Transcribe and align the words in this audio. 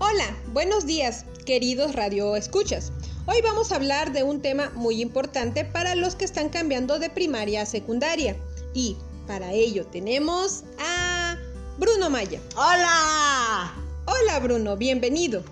Hola, 0.00 0.36
buenos 0.52 0.86
días, 0.86 1.24
queridos 1.44 1.96
radio 1.96 2.36
escuchas. 2.36 2.92
Hoy 3.26 3.42
vamos 3.42 3.72
a 3.72 3.74
hablar 3.74 4.12
de 4.12 4.22
un 4.22 4.40
tema 4.40 4.70
muy 4.76 5.02
importante 5.02 5.64
para 5.64 5.96
los 5.96 6.14
que 6.14 6.24
están 6.24 6.50
cambiando 6.50 7.00
de 7.00 7.10
primaria 7.10 7.62
a 7.62 7.66
secundaria. 7.66 8.36
Y 8.74 8.96
para 9.26 9.52
ello 9.52 9.84
tenemos 9.86 10.62
a 10.78 11.36
Bruno 11.78 12.10
Maya. 12.10 12.40
¡Hola! 12.54 13.74
Hola 14.06 14.38
Bruno, 14.38 14.76
bienvenido. 14.76 15.42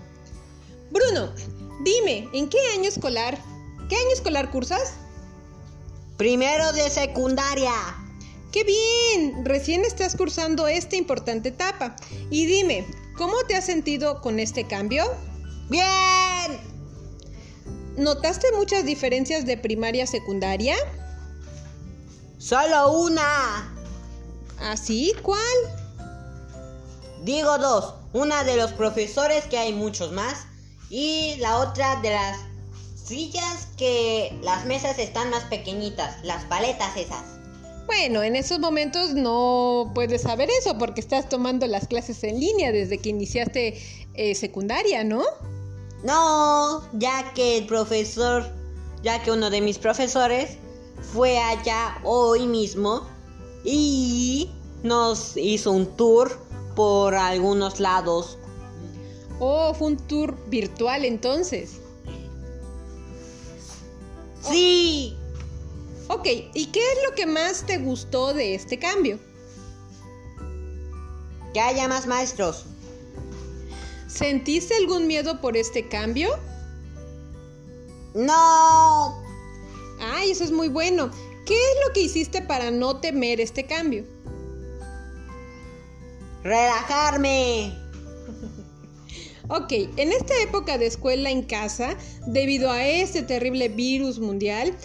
Bruno, 0.91 1.33
dime, 1.83 2.29
¿en 2.31 2.47
qué 2.47 2.59
año 2.73 2.87
escolar? 2.87 3.37
¿Qué 3.89 3.97
año 3.97 4.13
escolar 4.13 4.49
cursas? 4.49 4.93
Primero 6.15 6.71
de 6.71 6.89
secundaria. 6.89 7.73
¡Qué 8.53 8.63
bien! 8.63 9.43
Recién 9.43 9.83
estás 9.83 10.15
cursando 10.15 10.69
esta 10.69 10.95
importante 10.95 11.49
etapa. 11.49 11.97
Y 12.31 12.45
dime, 12.45 12.87
¿cómo 13.17 13.35
te 13.47 13.55
has 13.55 13.65
sentido 13.65 14.21
con 14.21 14.39
este 14.39 14.65
cambio? 14.67 15.05
¡Bien! 15.69 16.59
¿Notaste 17.97 18.47
muchas 18.55 18.85
diferencias 18.85 19.45
de 19.45 19.57
primaria 19.57 20.03
a 20.03 20.07
secundaria? 20.07 20.75
Solo 22.37 22.91
una. 22.91 23.73
¿Así? 24.59 25.13
¿Cuál? 25.23 25.41
Digo 27.23 27.57
dos. 27.57 27.95
Una 28.13 28.43
de 28.43 28.55
los 28.55 28.71
profesores, 28.73 29.45
que 29.45 29.57
hay 29.57 29.73
muchos 29.73 30.11
más. 30.11 30.45
Y 30.89 31.35
la 31.39 31.57
otra 31.57 31.99
de 32.01 32.11
las 32.11 32.37
sillas, 32.95 33.67
que 33.77 34.37
las 34.43 34.65
mesas 34.65 34.99
están 34.99 35.31
más 35.31 35.43
pequeñitas. 35.45 36.23
Las 36.23 36.43
paletas 36.45 36.95
esas. 36.95 37.23
Bueno, 37.87 38.21
en 38.21 38.35
esos 38.35 38.59
momentos 38.59 39.13
no 39.13 39.91
puedes 39.95 40.23
saber 40.23 40.49
eso 40.49 40.77
porque 40.77 40.99
estás 40.99 41.29
tomando 41.29 41.65
las 41.67 41.87
clases 41.87 42.21
en 42.25 42.39
línea 42.39 42.73
desde 42.73 42.97
que 42.97 43.09
iniciaste 43.09 43.81
eh, 44.13 44.35
secundaria, 44.35 45.05
¿no? 45.05 45.23
No, 46.03 46.83
ya 46.99 47.33
que 47.33 47.57
el 47.57 47.65
profesor, 47.65 48.45
ya 49.03 49.23
que 49.23 49.31
uno 49.31 49.49
de 49.49 49.61
mis 49.61 49.77
profesores 49.77 50.57
fue 51.13 51.39
allá 51.39 51.97
hoy 52.03 52.45
mismo 52.45 53.07
y 53.63 54.51
nos 54.83 55.37
hizo 55.37 55.71
un 55.71 55.85
tour 55.95 56.37
por 56.75 57.15
algunos 57.15 57.79
lados. 57.79 58.37
Oh, 59.39 59.73
fue 59.73 59.87
un 59.87 59.97
tour 59.97 60.37
virtual 60.49 61.05
entonces. 61.05 61.79
¿Y 66.53 66.65
qué 66.67 66.79
es 66.79 66.97
lo 67.07 67.15
que 67.15 67.25
más 67.25 67.65
te 67.65 67.77
gustó 67.77 68.33
de 68.33 68.55
este 68.55 68.77
cambio? 68.77 69.19
Que 71.53 71.59
haya 71.59 71.87
más 71.87 72.07
maestros. 72.07 72.65
¿Sentiste 74.07 74.75
algún 74.75 75.07
miedo 75.07 75.39
por 75.41 75.55
este 75.55 75.87
cambio? 75.87 76.29
No. 78.13 79.21
Ay, 79.99 80.31
eso 80.31 80.43
es 80.43 80.51
muy 80.51 80.69
bueno. 80.69 81.11
¿Qué 81.45 81.53
es 81.53 81.87
lo 81.87 81.93
que 81.93 82.01
hiciste 82.01 82.41
para 82.41 82.71
no 82.71 82.99
temer 82.99 83.39
este 83.39 83.65
cambio? 83.65 84.05
Relajarme. 86.43 87.73
Ok, 89.49 89.71
en 89.71 90.11
esta 90.11 90.37
época 90.41 90.77
de 90.77 90.87
escuela 90.87 91.29
en 91.29 91.41
casa, 91.41 91.95
debido 92.25 92.69
a 92.69 92.85
este 92.85 93.21
terrible 93.21 93.69
virus 93.69 94.19
mundial, 94.19 94.75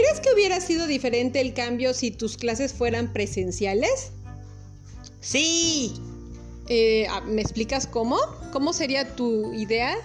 ¿crees 0.00 0.20
que 0.20 0.32
hubiera 0.32 0.60
sido 0.60 0.86
diferente 0.86 1.40
el 1.40 1.54
cambio 1.54 1.94
si 1.94 2.10
tus 2.10 2.36
clases 2.36 2.72
fueran 2.72 3.12
presenciales? 3.12 4.12
Sí. 5.20 5.92
Eh, 6.68 7.06
ah, 7.10 7.20
¿Me 7.22 7.42
explicas 7.42 7.86
cómo? 7.86 8.16
¿Cómo 8.52 8.72
sería 8.72 9.14
tu 9.16 9.52
idea? 9.52 9.96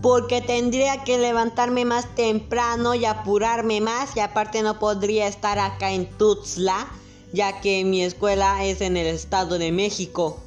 Porque 0.00 0.40
tendría 0.40 1.04
que 1.04 1.18
levantarme 1.18 1.84
más 1.84 2.14
temprano 2.14 2.94
y 2.94 3.04
apurarme 3.04 3.80
más 3.80 4.16
y 4.16 4.20
aparte 4.20 4.62
no 4.62 4.78
podría 4.78 5.26
estar 5.26 5.58
acá 5.58 5.92
en 5.92 6.06
Tuxtla, 6.16 6.88
ya 7.32 7.60
que 7.60 7.84
mi 7.84 8.02
escuela 8.02 8.64
es 8.64 8.80
en 8.80 8.96
el 8.96 9.06
Estado 9.08 9.58
de 9.58 9.72
México. 9.72 10.40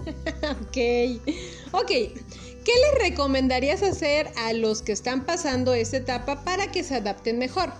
ok. 0.62 0.78
Ok. 1.72 1.92
¿Qué 2.64 2.72
les 2.72 3.10
recomendarías 3.10 3.82
hacer 3.82 4.30
a 4.36 4.52
los 4.52 4.82
que 4.82 4.92
están 4.92 5.24
pasando 5.24 5.72
esta 5.72 5.96
etapa 5.96 6.44
para 6.44 6.70
que 6.70 6.84
se 6.84 6.96
adapten 6.96 7.38
mejor? 7.38 7.72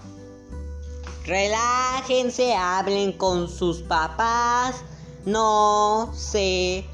Relájense, 1.26 2.54
hablen 2.54 3.12
con 3.12 3.48
sus 3.48 3.82
papás, 3.82 4.76
no 5.26 6.12
se 6.16 6.84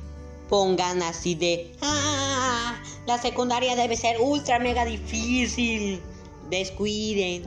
pongan 0.49 1.03
así 1.03 1.35
de, 1.35 1.73
ah, 1.81 2.77
la 3.07 3.19
secundaria 3.23 3.77
debe 3.77 3.97
ser 3.97 4.21
ultra 4.21 4.59
mega 4.59 4.85
difícil. 4.85 6.03
Descuiden. 6.51 7.45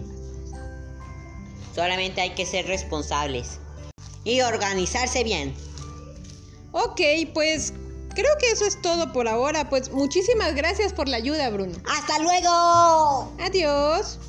Solamente 1.76 2.22
hay 2.22 2.32
que 2.32 2.46
ser 2.46 2.66
responsables 2.66 3.60
y 4.24 4.42
organizarse 4.42 5.24
bien. 5.24 5.54
Ok, 6.72 7.02
pues 7.34 7.74
creo 8.20 8.38
que 8.38 8.52
eso 8.52 8.66
es 8.66 8.82
todo 8.82 9.14
por 9.14 9.28
ahora. 9.28 9.70
Pues 9.70 9.92
muchísimas 9.92 10.56
gracias 10.56 10.94
por 10.94 11.08
la 11.08 11.18
ayuda, 11.18 11.50
Bruno. 11.50 11.74
¡Hasta 11.86 12.20
luego! 12.20 13.32
Adiós. 13.40 14.20